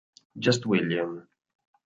[0.39, 1.29] Just William